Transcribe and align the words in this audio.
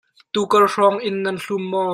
Tukar 0.33 0.63
hrawng 0.71 0.99
inn 1.07 1.19
na 1.23 1.31
hlum 1.43 1.63
maw? 1.71 1.89